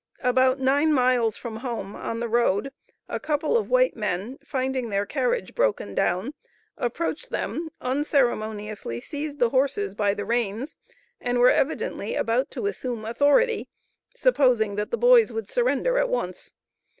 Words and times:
About 0.23 0.57
nine 0.59 0.91
miles 0.91 1.37
from 1.37 1.57
home 1.57 1.95
on 1.95 2.19
the 2.21 2.27
road, 2.27 2.71
a 3.07 3.19
couple 3.19 3.55
of 3.55 3.69
white 3.69 3.95
men, 3.95 4.39
finding 4.43 4.89
their 4.89 5.05
carriage 5.05 5.53
broken 5.53 5.93
down 5.93 6.33
approached 6.75 7.29
them, 7.29 7.69
unceremoniously 7.81 8.99
seized 8.99 9.37
the 9.37 9.51
horses 9.51 9.93
by 9.93 10.15
the 10.15 10.25
reins 10.25 10.75
and 11.19 11.37
were 11.37 11.51
evidently 11.51 12.15
about 12.15 12.49
to 12.49 12.65
assume 12.65 13.05
authority, 13.05 13.69
supposing 14.15 14.73
that 14.75 14.89
the 14.89 14.97
boys 14.97 15.31
would 15.31 15.47
surrender 15.47 15.99
at 15.99 16.09
once. 16.09 16.53